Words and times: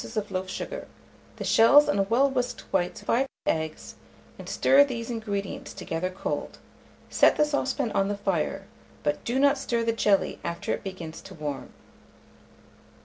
of 0.17 0.31
loaf 0.31 0.49
sugar, 0.49 0.87
the 1.35 1.43
shells 1.43 1.87
and 1.87 2.09
well 2.09 2.27
whisked 2.27 2.61
whites 2.73 3.01
of 3.03 3.05
5 3.05 3.27
eggs, 3.45 3.93
and 4.39 4.49
stir 4.49 4.83
these 4.83 5.11
ingredients 5.11 5.75
together 5.75 6.09
cold; 6.09 6.57
set 7.11 7.35
the 7.37 7.45
saucepan 7.45 7.91
on 7.91 8.07
the 8.07 8.17
fire, 8.17 8.65
but 9.03 9.23
do 9.23 9.37
not 9.37 9.59
stir 9.59 9.83
the 9.83 9.93
jelly 9.93 10.39
after 10.43 10.73
it 10.73 10.83
begins 10.83 11.21
to 11.21 11.35
warm. 11.35 11.69